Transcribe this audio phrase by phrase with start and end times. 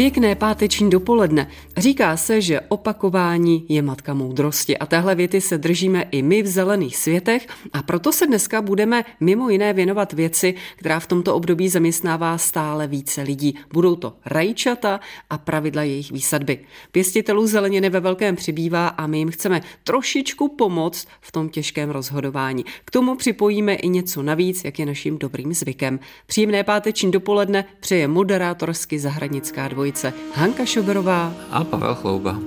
[0.00, 1.48] Pěkné páteční dopoledne.
[1.76, 6.46] Říká se, že opakování je matka moudrosti a téhle věty se držíme i my v
[6.46, 11.68] zelených světech a proto se dneska budeme mimo jiné věnovat věci, která v tomto období
[11.68, 13.54] zaměstnává stále více lidí.
[13.72, 16.58] Budou to rajčata a pravidla jejich výsadby.
[16.92, 22.64] Pěstitelů zeleniny ve velkém přibývá a my jim chceme trošičku pomoct v tom těžkém rozhodování.
[22.84, 26.00] K tomu připojíme i něco navíc, jak je naším dobrým zvykem.
[26.26, 32.38] Příjemné páteční dopoledne přeje moderátorsky zahradnická dvojice dvojice Hanka Šoberová a Pavel Chlouba.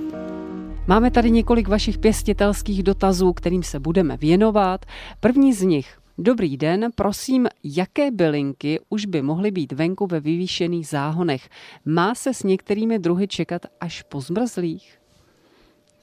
[0.86, 4.86] Máme tady několik vašich pěstitelských dotazů, kterým se budeme věnovat.
[5.20, 5.98] První z nich.
[6.18, 11.48] Dobrý den, prosím, jaké bylinky už by mohly být venku ve vyvýšených záhonech?
[11.84, 14.98] Má se s některými druhy čekat až po zmrzlých?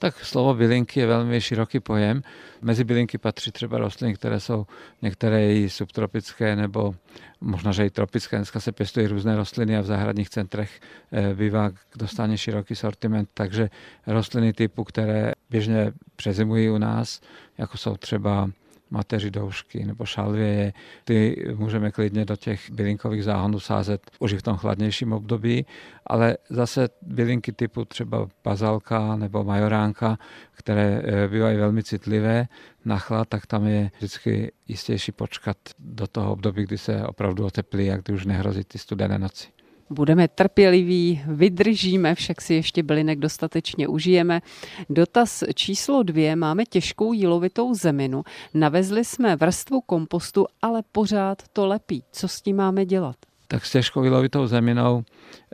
[0.02, 2.22] Tak slovo bylinky je velmi široký pojem.
[2.62, 4.66] Mezi bylinky patří třeba rostliny, které jsou
[5.02, 6.96] některé i subtropické nebo
[7.42, 8.38] možná, že i tropické.
[8.38, 10.80] Dneska se pěstují různé rostliny a v zahradních centrech
[11.12, 13.70] eh, bývá dostane široký sortiment, takže
[14.08, 17.22] rostliny typu, které běžně přezimují u nás,
[17.58, 18.50] jako jsou třeba
[18.92, 24.58] mateři doušky nebo šalvěje, ty můžeme klidně do těch bylinkových záhonů sázet už v tom
[24.58, 25.66] chladnějším období,
[26.08, 30.18] ale zase bylinky typu třeba bazalka nebo majoránka,
[30.52, 32.48] které eh, bývají velmi citlivé
[32.86, 37.92] na chlad, tak tam je vždycky jistější počkat do toho období, kdy se opravdu oteplí
[37.92, 39.61] a kdy už nehrozí ty studené noci.
[39.92, 44.42] Budeme trpěliví, vydržíme, však si ještě bylinek dostatečně užijeme.
[44.90, 46.36] Dotaz číslo dvě.
[46.36, 48.24] Máme těžkou jílovitou zeminu.
[48.54, 52.04] Navezli jsme vrstvu kompostu, ale pořád to lepí.
[52.12, 53.16] Co s tím máme dělat?
[53.52, 55.04] Tak s těžkou jílovitou zeminou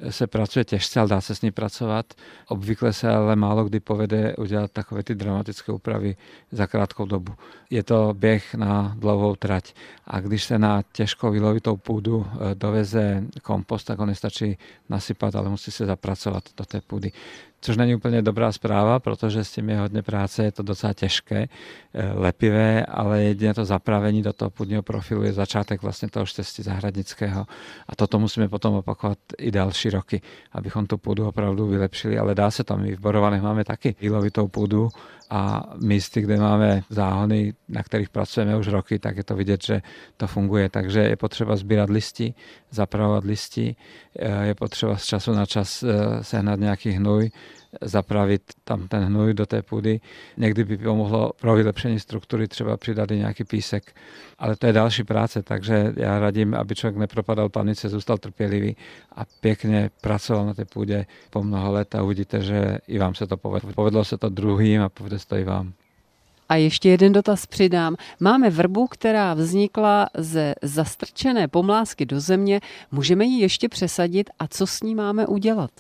[0.10, 2.14] se pracuje těžce, ale dá se s ní pracovat.
[2.48, 6.16] Obvykle se ale málo kdy povede udělat takové ty dramatické úpravy
[6.52, 7.34] za krátkou dobu.
[7.70, 9.74] Je to běh na dlouhou trať
[10.08, 14.58] a když se na těžkou jílovitou půdu eh, doveze kompost, tak ho nestačí
[14.90, 17.12] nasypat, ale musí se zapracovat do té půdy
[17.68, 21.48] což není úplně dobrá zpráva, protože s tím je hodně práce, je to docela těžké,
[21.94, 26.64] eh, lepivé, ale jedině to zapravení do toho půdního profilu je začátek vlastně toho štěstí
[26.64, 27.46] zahradnického.
[27.88, 32.52] A toto musíme potom opakovat i další roky, abychom tu půdu opravdu vylepšili, ale dá
[32.52, 32.78] se to.
[32.78, 34.90] My v Borovanech máme taky jílovitou půdu
[35.30, 39.82] a místy, kde máme záhony, na kterých pracujeme už roky, tak je to vidět, že
[40.18, 40.70] to funguje.
[40.70, 42.34] Takže je potřeba sbírat listy,
[42.72, 43.76] zapravovat listy,
[44.20, 47.30] eh, je potřeba z času na čas eh, sehnat nějaký hnůj,
[47.82, 50.00] zapravit tam ten hnůj do té půdy.
[50.38, 53.96] Někdy by pomohlo pro vylepšení struktury třeba přidat i nějaký písek,
[54.40, 58.76] ale to je další práce, takže já radím, aby člověk nepropadal panice, zůstal trpělivý
[59.16, 63.28] a pěkně pracoval na té půdě po mnoho let a uvidíte, že i vám se
[63.28, 63.72] to povedlo.
[63.74, 65.74] Povedlo se to druhým a povede to i vám.
[66.50, 67.96] A ještě jeden dotaz přidám.
[68.20, 72.62] Máme vrbu, která vznikla ze zastrčené pomlásky do země.
[72.92, 75.72] Můžeme ji ještě přesadit a co s ní máme udělat?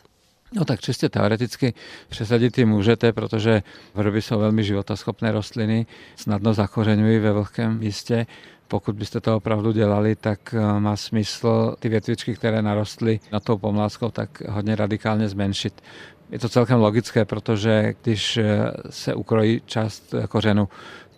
[0.53, 1.73] No tak čistě teoreticky
[2.09, 8.25] přesadit ji můžete, protože vrby jsou velmi životaschopné rostliny, snadno zakořeňují ve vlhkém místě.
[8.67, 13.57] Pokud byste to opravdu dělali, tak eh, má smysl ty větvičky, které narostly na tou
[13.57, 15.81] pomláskou, tak hodně radikálně zmenšit.
[16.31, 20.69] Je to celkem logické, protože když eh, se ukrojí část kořenu,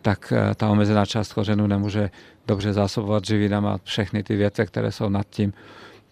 [0.01, 2.09] tak eh, ta omezená část kořenu nemůže
[2.47, 5.53] dobře zásobovat živinama všechny ty větve, které jsou nad tím.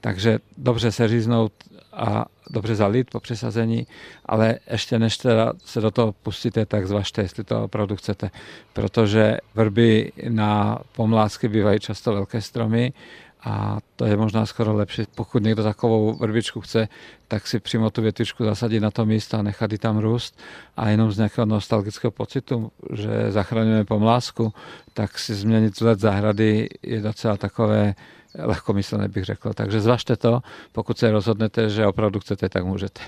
[0.01, 1.53] Takže dobře seříznout
[1.93, 3.87] a dobře zalít po přesazení,
[4.25, 8.31] ale ještě než teda se do toho pustíte, tak zvažte, jestli to opravdu chcete,
[8.73, 12.93] protože vrby na pomlásky bývají často velké stromy
[13.43, 15.03] a to je možná skoro lepší.
[15.15, 16.87] Pokud někdo takovou vrbičku chce,
[17.27, 20.39] tak si přímo tu větvičku zasadit na to místo a nechat ji tam růst
[20.77, 24.53] a jenom z nějakého nostalgického pocitu, že zachraňujeme pomlásku,
[24.93, 27.95] tak si změnit vzhled zahrady je docela takové
[28.37, 29.53] lehkomyslné bych řekl.
[29.53, 30.41] Takže zvažte to,
[30.71, 33.01] pokud se rozhodnete, že opravdu chcete, tak můžete.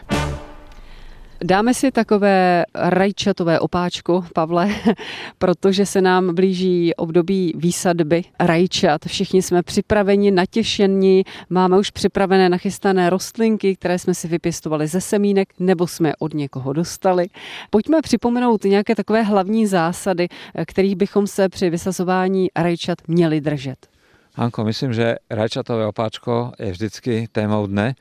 [1.44, 4.70] Dáme si takové rajčatové opáčko, Pavle,
[5.38, 9.06] protože se nám blíží období výsadby rajčat.
[9.06, 15.50] Všichni jsme připraveni, natěšení, máme už připravené nachystané rostlinky, které jsme si vypěstovali ze semínek
[15.60, 17.28] nebo jsme od někoho dostali.
[17.70, 20.28] Pojďme připomenout nějaké takové hlavní zásady,
[20.66, 23.88] kterých bychom se při vysazování rajčat měli držet.
[24.36, 27.96] Hanko, myslím, že rajčatové opáčko je vždycky témou dne,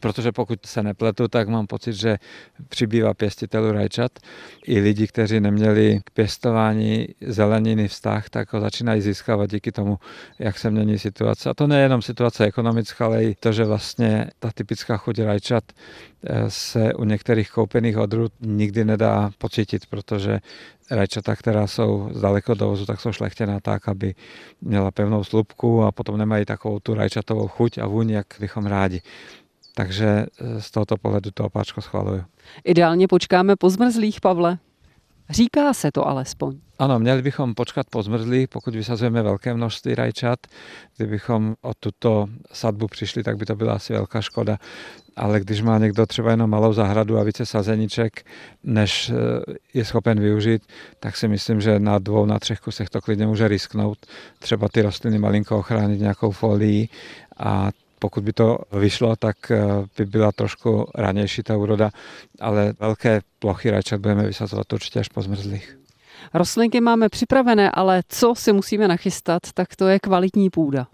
[0.00, 2.18] protože pokud se nepletu, tak mám pocit, že
[2.68, 4.12] přibývá pěstitelů rajčat.
[4.66, 9.98] I lidi, kteří neměli k pěstování zeleniny vztah, tak ho začínají získávat díky tomu,
[10.38, 11.50] jak se mění situace.
[11.50, 15.64] A to nejenom situace ekonomická, ale i to, že vlastně ta typická chuť rajčat
[16.24, 20.40] eh, se u některých koupených odrůd nikdy nedá pocítit, protože
[20.90, 24.14] rajčata, která jsou z daleko dovozu, tak jsou šlechtěná tak, aby
[24.60, 29.02] měla pevnou slupku a potom nemají takovou tu rajčatovou chuť a vůň, jak bychom rádi.
[29.80, 30.26] Takže e,
[30.60, 32.24] z tohoto pohledu to opáčko schvaluju.
[32.64, 34.58] Ideálně počkáme po zmrzlých, Pavle.
[35.30, 36.58] Říká se to alespoň.
[36.78, 40.38] Ano, měli bychom počkat po zmrzlých, pokud vysazujeme velké množství rajčat.
[40.96, 44.58] Kdybychom o tuto sadbu přišli, tak by to byla asi velká škoda.
[45.16, 48.26] Ale když má někdo třeba jenom malou zahradu a více sazeniček,
[48.64, 49.14] než e,
[49.74, 50.62] je schopen využít,
[51.00, 53.98] tak si myslím, že na dvou, na třech kusech to klidně může risknout.
[54.38, 56.90] Třeba ty rostliny malinko ochránit nějakou folií
[57.38, 59.60] a pokud by to vyšlo, tak eh,
[59.96, 61.90] by byla trošku ranější ta úroda,
[62.40, 65.78] ale velké plochy rajčat budeme vysazovat určitě až po zmrzlých.
[66.34, 70.86] Rostlinky máme připravené, ale co si musíme nachystat, tak to je kvalitní půda.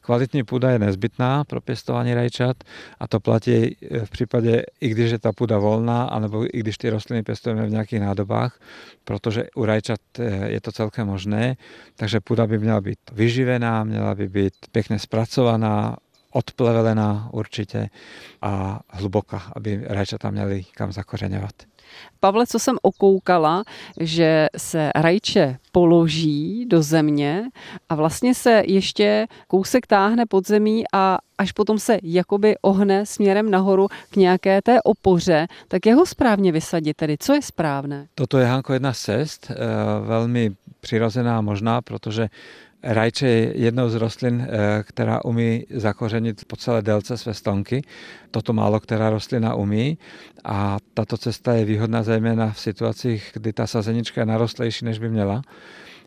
[0.00, 2.56] Kvalitní půda je nezbytná pro pěstování rajčat
[3.00, 6.78] a to platí eh, v případě, i když je ta půda volná, anebo i když
[6.78, 8.60] ty rostliny pěstujeme v nějakých nádobách,
[9.04, 11.56] protože u rajčat eh, je to celkem možné,
[11.96, 15.96] takže půda by měla být vyživená, měla by být pěkně zpracovaná,
[16.32, 17.88] odplevelená určitě
[18.42, 21.52] a hluboká, aby rajčata měly kam zakořeňovat.
[22.20, 23.64] Pavle, co jsem okoukala,
[24.00, 27.44] že se rajče položí do země
[27.88, 33.50] a vlastně se ještě kousek táhne pod zemí a až potom se jakoby ohne směrem
[33.50, 37.16] nahoru k nějaké té opoře, tak jeho správně vysadit tedy.
[37.20, 38.06] Co je správné?
[38.14, 39.56] Toto je, Hanko, jedna z cest, eh,
[40.06, 42.28] velmi přirozená možná, protože
[42.82, 47.82] Rajče je jednou z rostlin, eh, která umí zakořenit po celé délce své stonky.
[48.30, 49.98] Toto málo která rostlina umí
[50.44, 55.08] a tato cesta je výhodná zejména v situacích, kdy ta sazenička je narostlejší, než by
[55.08, 55.42] měla.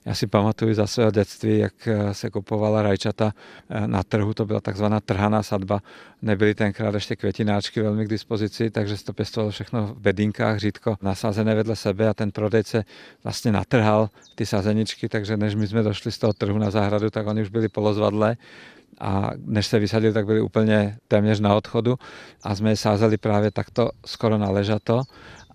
[0.05, 3.33] Já si pamatuju za svého dětství, jak eh, se kupovala rajčata
[3.69, 5.79] eh, na trhu, to byla takzvaná trhaná sadba.
[6.21, 10.97] Nebyly tenkrát ještě květináčky velmi k dispozici, takže se to pěstovalo všechno v bedinkách, řídko
[11.01, 12.85] nasázené vedle sebe a ten prodejce
[13.23, 17.27] vlastně natrhal ty sazeničky, takže než my jsme došli z toho trhu na zahradu, tak
[17.27, 18.37] oni už byli polozvadle
[18.99, 21.95] a než se vysadili, tak byli úplně téměř na odchodu.
[22.43, 25.01] A jsme je sázeli právě takto skoro na ležato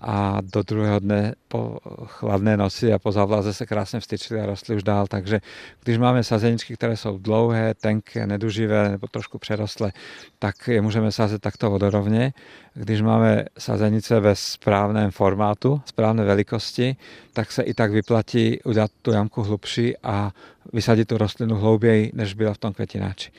[0.01, 4.77] a do druhého dne po chladné noci a po zavlaze se krásně vstyčili a rostly
[4.77, 5.07] už dál.
[5.07, 5.41] Takže
[5.85, 9.93] když máme sazeničky, které jsou dlouhé, tenké, neduživé nebo trošku přerostlé,
[10.39, 12.33] tak je můžeme sázet takto vodorovně.
[12.75, 16.97] Když máme sazenice ve správném formátu, správné velikosti,
[17.33, 20.33] tak se i tak vyplatí udělat tu jamku hlubší a
[20.73, 23.33] vysadit tu rostlinu hlouběji, než byla v tom květináči.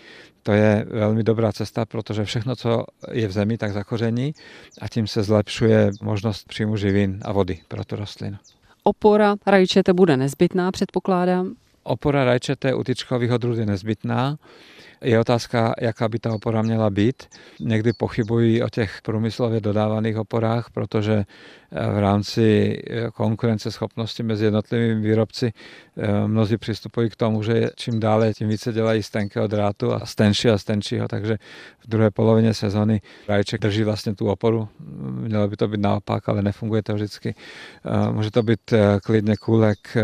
[0.47, 4.33] To je velmi dobrá cesta, protože všechno, co je v zemi, tak zakoření
[4.81, 8.37] a tím se zlepšuje možnost příjmu živin a vody pro tu rostlinu.
[8.83, 11.53] Opora rajčete bude nezbytná, předpokládám?
[11.83, 14.37] Opora rajčete u tyčkových odrůd je nezbytná.
[15.01, 17.23] Je otázka, jaká by ta opora měla být.
[17.59, 21.23] Někdy pochybují o těch průmyslově dodávaných oporách, protože
[21.71, 25.53] v rámci eh, konkurenceschopnosti mezi jednotlivými výrobci
[25.97, 30.05] eh, mnozí přistupují k tomu, že čím dále, tím více dělají z tenkého drátu a
[30.05, 31.37] z tenší a z tenčího, takže
[31.79, 34.69] v druhé polovině sezony rajček drží vlastně tu oporu.
[35.19, 37.35] Mělo by to být naopak, ale nefunguje to vždycky.
[38.11, 38.73] Může to být
[39.03, 39.97] klidně kůlek,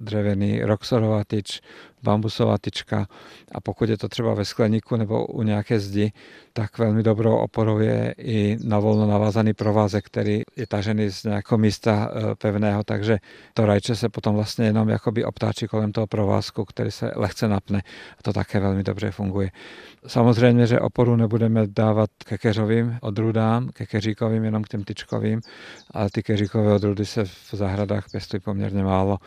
[0.00, 1.60] dřevěný roxorová tyč,
[2.02, 3.06] bambusová tyčka
[3.52, 6.12] a pokud je to třeba ve skleníku nebo u nějaké zdi,
[6.52, 11.58] tak velmi dobrou oporou je i na volno navázaný provázek, který je tažený z nějakého
[11.58, 13.18] místa e, pevného, takže
[13.54, 17.82] to rajče se potom vlastně jenom jakoby obtáčí kolem toho provázku, který se lehce napne
[18.18, 19.50] a to také velmi dobře funguje.
[20.06, 25.40] Samozřejmě, že oporu nebudeme dávat ke keřovým odrůdám, ke keříkovým, jenom k těm tyčkovým,
[25.90, 29.18] ale ty keříkové odrůdy se v zahradách pěstují poměrně málo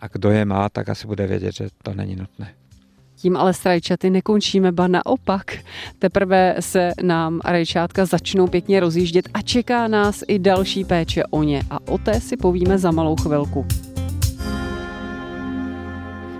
[0.00, 2.54] a kdo je má, tak asi bude vědět, že to není nutné.
[3.20, 5.58] Tím ale s rajčaty nekončíme, ba naopak.
[5.98, 11.62] Teprve se nám rajčátka začnou pěkně rozjíždět a čeká nás i další péče o ně
[11.70, 13.66] a o té si povíme za malou chvilku.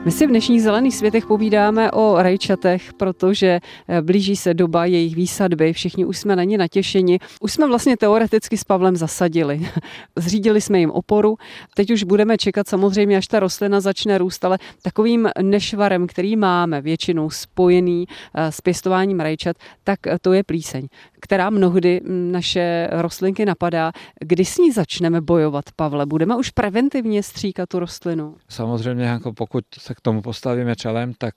[0.05, 5.17] My si v dnešních zelených světech povídáme o rajčatech, protože eh, blíží se doba jejich
[5.17, 7.19] výsadby, všichni už jsme na ně natěšeni.
[7.41, 9.61] Už jsme vlastně teoreticky s Pavlem zasadili.
[10.17, 11.37] Zřídili jsme jim oporu,
[11.75, 16.81] teď už budeme čekat samozřejmě, až ta rostlina začne růst, ale takovým nešvarem, který máme
[16.81, 18.05] většinou spojený
[18.35, 20.89] eh, s pěstováním rajčat, tak to je plíseň,
[21.21, 23.93] která mnohdy hm, naše rostlinky napadá.
[24.21, 26.07] Kdy s ní začneme bojovat, Pavle?
[26.07, 28.37] Budeme už preventivně stříkat tu rostlinu?
[28.49, 31.35] Samozřejmě, jako pokud se k tomu postavíme čelem, tak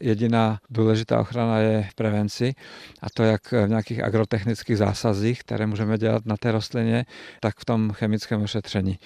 [0.00, 2.54] jediná důležitá ochrana je v prevenci
[3.02, 7.04] a to jak v nějakých agrotechnických zásazích, které můžeme dělat na té rostlině,
[7.40, 8.98] tak v tom chemickém ošetření.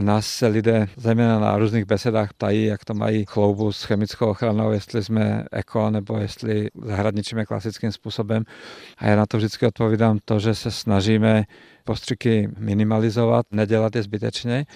[0.00, 4.72] Nás se lidé zejména na různých besedách ptají, jak to mají chloubu s chemickou ochranou,
[4.72, 8.42] jestli jsme eko nebo jestli zahradničíme klasickým způsobem.
[8.98, 11.44] A já na to vždycky odpovídám to, že se snažíme
[11.84, 14.66] postřiky minimalizovat, nedělat je zbytečně,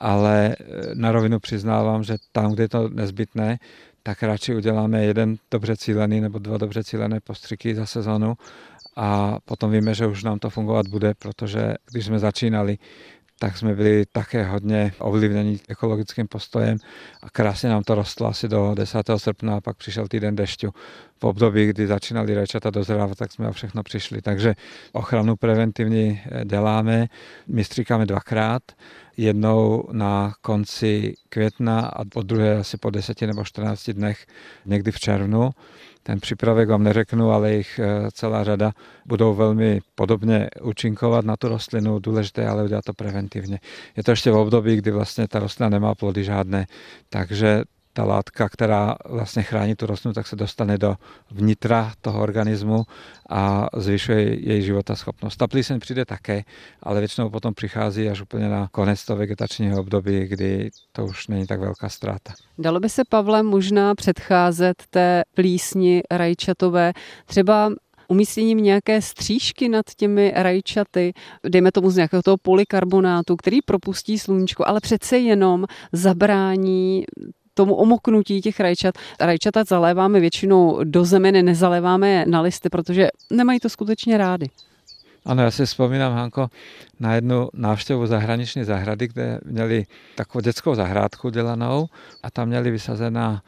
[0.00, 0.56] ale
[0.94, 3.58] na rovinu přiznávám, že tam, kde je to nezbytné,
[4.02, 8.34] tak radši uděláme jeden dobře cílený nebo dva dobře cílené postřiky za sezonu
[8.96, 12.78] a potom víme, že už nám to fungovat bude, protože když jsme začínali,
[13.42, 16.78] tak jsme byli také hodně ovlivněni ekologickým postojem
[17.22, 19.10] a krásně nám to rostlo asi do 10.
[19.16, 20.70] srpna a pak přišel týden dešťu.
[21.20, 24.22] V období, kdy začínali rajčata dozrávat, tak jsme o všechno přišli.
[24.22, 24.54] Takže
[24.92, 27.06] ochranu preventivní eh, děláme,
[27.46, 28.62] my stříkáme dvakrát,
[29.16, 34.26] jednou na konci května a po druhé asi po 10 nebo 14 dnech
[34.66, 35.50] někdy v červnu
[36.02, 38.72] ten přípravek vám neřeknu, ale jich eh, celá řada
[39.06, 41.98] budou velmi podobně účinkovat na tu rostlinu.
[41.98, 43.58] Důležité ale udělat to preventivně.
[43.96, 46.66] Je to ještě v období, kdy vlastně ta rostlina nemá plody žádné,
[47.08, 47.62] takže
[47.92, 50.96] ta látka, která vlastně chrání tu rostlinu, tak se dostane do
[51.30, 52.84] vnitra toho organismu
[53.30, 55.36] a zvyšuje její životaschopnost.
[55.36, 56.42] Ta plíseň přijde také,
[56.82, 61.46] ale většinou potom přichází až úplně na konec toho vegetačního období, kdy to už není
[61.46, 62.32] tak velká ztráta.
[62.58, 66.92] Dalo by se, Pavle, možná předcházet té plísni rajčatové
[67.26, 67.70] třeba
[68.08, 71.12] umístěním nějaké střížky nad těmi rajčaty,
[71.48, 77.04] dejme tomu z nějakého toho polykarbonátu, který propustí sluníčko, ale přece jenom zabrání
[77.60, 78.94] tomu omoknutí těch rajčat.
[79.20, 84.46] Rajčata zaléváme většinou do zeminy, nezaléváme je na listy, protože nemají to skutečně rády.
[85.24, 86.48] Ano, já si vzpomínám, Hanko,
[87.00, 89.86] na jednu návštěvu zahraniční zahrady, kde měli
[90.16, 91.86] takovou dětskou zahrádku dělanou
[92.22, 93.42] a tam měli vysazená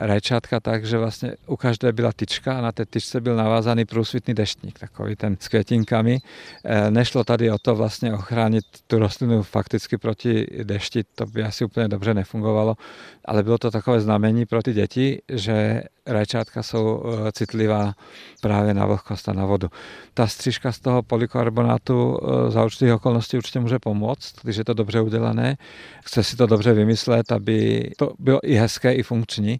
[0.00, 4.34] rajčátka tak, že vlastně u každé byla tyčka a na té tyčce byl navázaný průsvitný
[4.34, 6.18] deštník, takový ten s květinkami.
[6.64, 11.64] Eh, nešlo tady o to vlastně ochránit tu rostlinu fakticky proti dešti, to by asi
[11.64, 12.76] úplně dobře nefungovalo,
[13.24, 17.92] ale bylo to takové znamení pro ty děti, že rajčátka jsou eh, citlivá
[18.40, 19.68] právě na vlhkost a na vodu.
[20.14, 25.00] Ta střížka z toho polykarbonátu za určitých okolností určitě může pomoct, když je to dobře
[25.00, 25.56] udělané.
[26.04, 29.59] Chce si to dobře vymyslet, aby to bylo i hezké, i funkční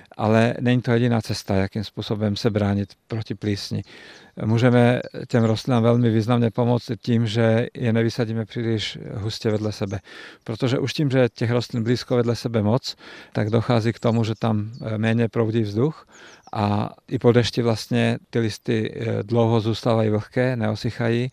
[0.17, 3.83] ale není to jediná cesta, jakým způsobem se bránit proti plísni.
[4.45, 9.99] Můžeme těm rostlinám velmi významně pomoct tím, že je nevysadíme příliš hustě vedle sebe.
[10.43, 12.95] Protože už tím, že těch rostlin blízko vedle sebe moc,
[13.33, 16.07] tak dochází k tomu, že tam méně proudí vzduch
[16.53, 21.31] a i po dešti vlastně ty listy eh, dlouho zůstávají vlhké, neosychají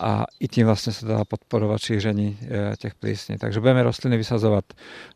[0.00, 3.38] a i tím vlastně se dá podporovat šíření eh, těch plísní.
[3.38, 4.64] Takže budeme rostliny vysazovat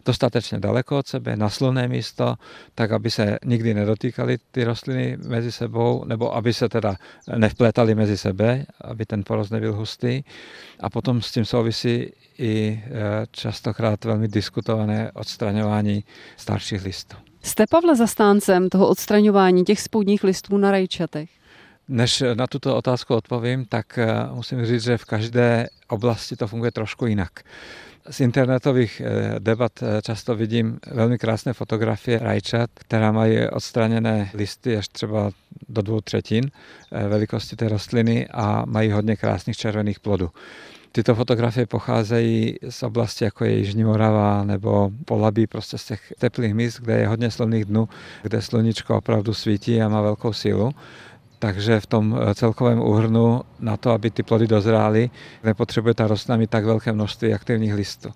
[0.04, 2.35] dostatečně daleko od sebe, na slunné místo,
[2.75, 6.97] tak aby se nikdy nedotýkaly ty rostliny mezi sebou, nebo aby se teda
[7.37, 10.23] nevplétaly mezi sebe, aby ten porost nebyl hustý.
[10.81, 12.90] A potom s tím souvisí i eh,
[13.31, 16.04] častokrát velmi diskutované odstraňování
[16.37, 17.16] starších listů.
[17.42, 21.31] Jste, Pavle, zastáncem toho odstraňování těch spodních listů na rajčatech?
[21.88, 26.71] Než na tuto otázku odpovím, tak eh, musím říct, že v každé oblasti to funguje
[26.71, 27.31] trošku jinak.
[28.11, 34.76] Z internetových eh, debat eh, často vidím velmi krásné fotografie rajčat, která mají odstraněné listy
[34.76, 35.30] až třeba
[35.68, 36.50] do dvou třetin
[37.09, 40.30] velikosti té rostliny a mají hodně krásných červených plodů.
[40.92, 46.54] Tyto fotografie pocházejí z oblasti jako je Jižní Morava nebo Polabí, prostě z těch teplých
[46.54, 47.88] míst, kde je hodně slunných dnů,
[48.23, 50.73] kde sluníčko opravdu svítí a má velkou sílu
[51.42, 55.11] takže v tom eh, celkovém úhrnu na to, aby ty plody dozrály,
[55.44, 58.11] nepotřebuje ta rostlina mít tak velké množství aktivních listů.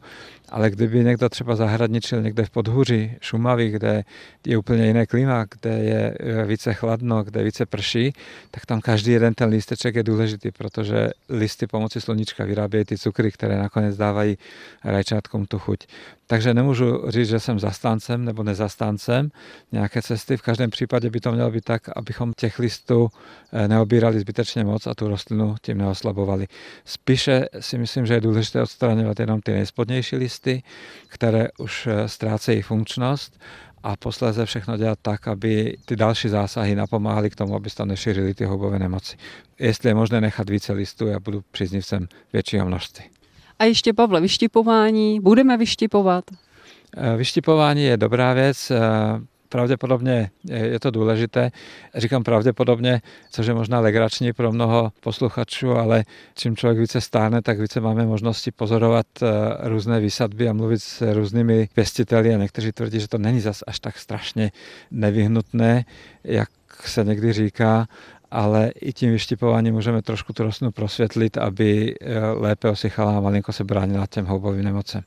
[0.49, 4.05] Ale kdyby někdo třeba zahradničil někde v podhůří Šumavy, kde
[4.47, 8.13] je úplně jiné klima, kde je eh, více chladno, kde více prší,
[8.51, 13.33] tak tam každý jeden ten lísteček je důležitý, protože listy pomocí sluníčka vyrábějí ty cukry,
[13.33, 14.39] které nakonec dávají
[14.85, 15.79] rajčátkům tu chuť.
[16.27, 19.31] Takže nemůžu říct, že jsem zastáncem nebo nezastáncem
[19.73, 20.37] nějaké cesty.
[20.37, 23.09] V každém případě by to mělo být tak, abychom těch listů
[23.53, 26.47] eh, neobírali zbytečně moc a tu rostlinu tím neoslabovali.
[26.85, 30.63] Spíše si myslím, že je důležité odstraňovat jenom ty nejspodnější listy,
[31.09, 33.41] které už eh, ztrácejí funkčnost
[33.83, 37.89] a posléze všechno dělat tak, aby ty další zásahy napomáhaly k tomu, aby se tam
[37.89, 39.17] nešířily ty houbové nemoci.
[39.59, 43.16] Jestli je možné nechat více listů, já budu příznivcem většího množství.
[43.59, 45.21] A ještě, Pavle, vyštipování.
[45.21, 46.25] Budeme vyštipovat?
[46.97, 48.71] Eh, vyštipování je dobrá věc.
[48.71, 48.79] Eh,
[49.49, 51.51] pravděpodobně je to důležité.
[51.95, 57.61] Říkám pravděpodobně, což je možná legrační pro mnoho posluchačů, ale čím člověk více stáhne, tak
[57.61, 59.27] více máme možnosti pozorovat eh,
[59.69, 63.81] různé výsadby a mluvit s různými pěstiteli a někteří tvrdí, že to není zas až
[63.81, 64.51] tak strašně
[64.91, 65.85] nevyhnutné,
[66.25, 66.49] jak
[66.85, 67.87] se někdy říká,
[68.31, 73.53] ale i tím vyštipováním můžeme trošku tu rostlinu prosvětlit, aby eh, lépe osychala a malinko
[73.53, 75.03] se bránila těm houbovým nemocem.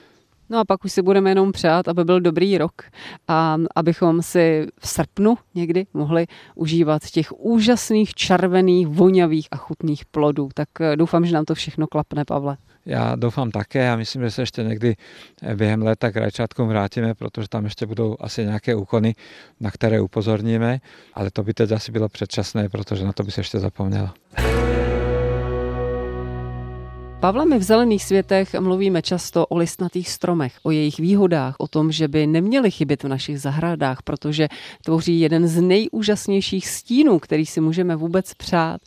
[0.49, 2.81] No a pak už si budeme jenom přát, aby byl dobrý rok
[3.27, 10.49] a abychom si v srpnu někdy mohli užívat těch úžasných, červených, vonavých a chutných plodů.
[10.53, 12.57] Tak eh, doufám, že nám to všechno klapne, Pavle.
[12.85, 14.95] Já doufám také a myslím, že se ještě někdy
[15.41, 19.15] eh, během léta k rajčátkům vrátíme, protože tam ještě budou asi nějaké úkony,
[19.59, 20.79] na které upozorníme,
[21.13, 24.09] ale to by teď asi bylo předčasné, protože na to by se ještě zapomnělo.
[27.19, 31.91] Pavle, my v Zelených světech mluvíme často o listnatých stromech, o jejich výhodách, o tom,
[31.91, 34.47] že by neměly chybět v našich zahradách, protože
[34.83, 38.81] tvoří jeden z nejúžasnějších stínů, který si můžeme vůbec přát.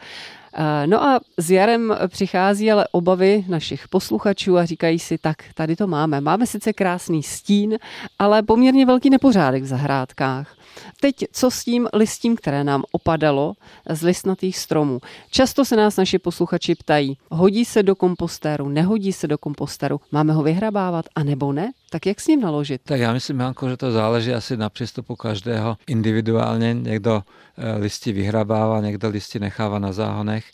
[0.55, 5.77] Eh, no a s jarem přichází ale obavy našich posluchačů a říkají si, tak tady
[5.77, 6.21] to máme.
[6.21, 7.79] Máme sice krásný stín,
[8.19, 10.57] ale poměrně velký nepořádek v zahrádkách.
[11.01, 13.55] Teď co s tím listím, které nám opadalo
[13.91, 15.01] z listnatých stromů?
[15.31, 20.33] Často se nás naši posluchači ptají, hodí se do kompostéru, nehodí se do kompostéru, máme
[20.33, 21.73] ho vyhrabávat, anebo ne?
[21.91, 22.81] Tak jak s ním naložit?
[22.85, 26.75] Tak já myslím, Janko, že to záleží asi na přístupu každého individuálně.
[26.75, 27.23] Někdo
[27.57, 30.45] eh, listy vyhrabává, někdo listy nechává na záhonech.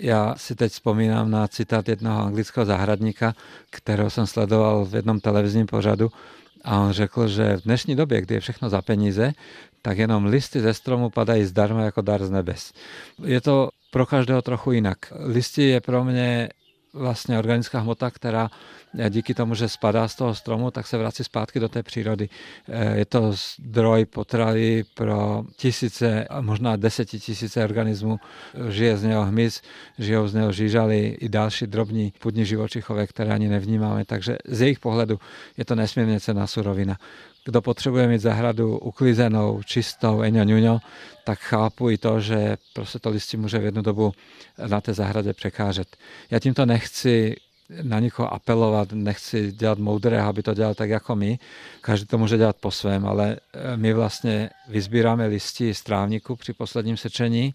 [0.00, 3.34] Já si teď vzpomínám na citát jednoho anglického zahradníka,
[3.70, 6.10] kterého jsem sledoval v jednom televizním pořadu
[6.64, 9.32] a on řekl, že v dnešní době, kdy je všechno za peníze,
[9.82, 12.72] tak jenom listy ze stromu padají zdarma jako dar z nebes.
[13.24, 14.98] Je to pro každého trochu jinak.
[15.18, 16.48] Listy je pro mě
[16.92, 18.50] vlastně organická hmota, která
[19.08, 22.28] díky tomu, že spadá z toho stromu, tak se vrací zpátky do té přírody.
[22.68, 28.18] Eh, je to zdroj potravy pro tisíce, možná desetitisíce organismů.
[28.68, 29.62] Žije z něho hmyz,
[29.98, 34.04] žijou z něho žížaly i další drobní půdní živočichové, které ani nevnímáme.
[34.04, 35.18] Takže z jejich pohledu
[35.56, 36.96] je to nesmírně cená surovina
[37.44, 40.80] kdo potřebuje mít zahradu uklizenou, čistou, eňo,
[41.24, 44.12] tak chápu i to, že prostě to listí může v jednu dobu
[44.66, 45.96] na té zahradě překážet.
[46.30, 47.36] Já tímto nechci
[47.82, 51.38] na nikoho apelovat, nechci dělat moudrého, aby to dělal tak jako my.
[51.80, 56.52] Každý to může dělat po svém, ale eh, my vlastně vyzbíráme listy z trávníku při
[56.52, 57.54] posledním sečení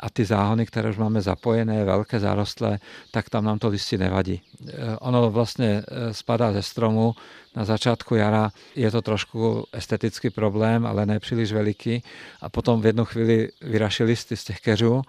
[0.00, 2.78] a ty záhony, které už máme zapojené, velké zarostlé,
[3.10, 4.42] tak tam nám to listy nevadí.
[4.68, 7.14] Eh, ono vlastně eh, spadá ze stromu,
[7.58, 12.02] na začátku jara je to trošku estetický problém, ale ne příliš veliký.
[12.40, 15.02] A potom v jednu chvíli vyraší listy z těch keřů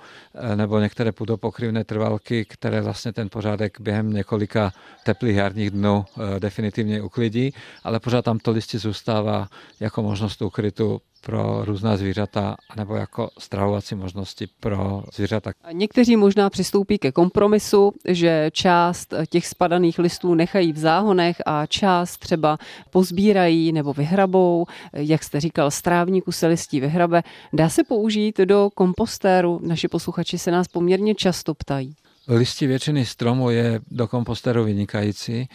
[0.55, 6.05] nebo některé půdopokryvné trvalky, které vlastně ten pořádek během několika teplých jarních dnů
[6.39, 9.47] definitivně uklidí, ale pořád tam to listí zůstává
[9.79, 15.51] jako možnost ukrytu pro různá zvířata nebo jako stravovací možnosti pro zvířata.
[15.71, 22.17] Někteří možná přistoupí ke kompromisu, že část těch spadaných listů nechají v záhonech a část
[22.17, 22.57] třeba
[22.89, 24.65] pozbírají nebo vyhrabou.
[24.93, 27.23] Jak jste říkal, strávníku se listí vyhrabe.
[27.53, 29.59] Dá se použít do kompostéru?
[29.63, 31.95] Naši posluchači se nás poměrně často ptají.
[32.27, 35.49] Listí většiny stromů je do kompostéru vynikající.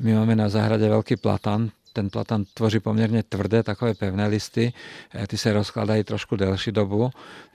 [0.00, 4.72] My máme na zahradě velký platan, ten platan tvoří poměrně tvrdé takové pevné listy,
[5.14, 7.10] eh, ty se rozkladají trošku delší dobu,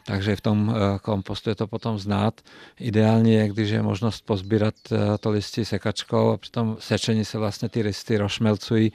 [0.06, 2.42] takže v tom eh, kompostu je to potom znát.
[2.80, 7.38] Ideálně je, když je možnost pozbírat eh, to listí sekačkou a při tom sečení se
[7.38, 8.92] vlastně ty listy rozšmelcují,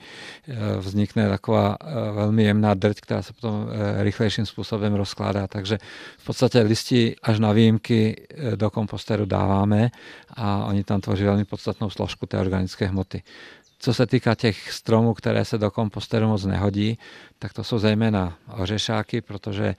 [0.79, 1.77] vznikne taková
[2.13, 3.67] velmi jemná drť, která se potom
[4.01, 5.47] rychlejším způsobem rozkládá.
[5.47, 5.77] Takže
[6.17, 9.91] v podstatě listí až na výjimky do komposteru dáváme
[10.33, 13.23] a oni tam tvoří velmi podstatnou složku té organické hmoty.
[13.79, 16.97] Co se týká těch stromů, které se do komposteru moc nehodí,
[17.39, 19.75] tak to jsou zejména ořešáky, protože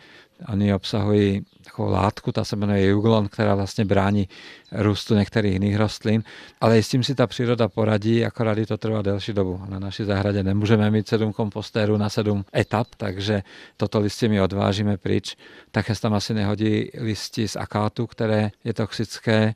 [0.52, 4.28] oni obsahují takovou látku, ta se jmenuje juglon, která vlastně brání
[4.72, 6.22] růstu některých jiných rostlin,
[6.60, 9.60] ale s tím si ta příroda poradí, akorát to trvá delší dobu.
[9.68, 13.42] Na naší zahradě nemůžeme mít sedm kompostérů na sedm etap, takže
[13.76, 15.36] toto listě my odvážíme pryč.
[15.70, 19.54] Také se tam asi nehodí listi z akátu, které je toxické,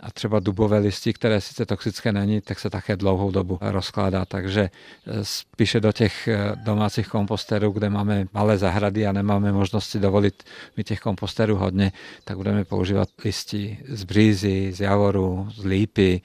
[0.00, 4.24] a třeba dubové listy, které sice toxické není, tak se také dlouhou dobu rozkládá.
[4.24, 4.70] Takže e,
[5.24, 10.42] spíše do těch e, domácích kompostérů, kde máme malé zahrady a nemáme možnosti dovolit
[10.76, 11.92] mít těch kompostérů hodně,
[12.24, 16.20] tak budeme používat listy z břízy, z javoru, z lípy,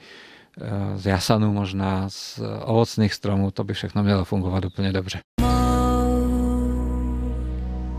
[0.60, 3.50] e, z jasanu možná, z ovocných stromů.
[3.50, 5.35] To by všechno mělo fungovat úplně dobře.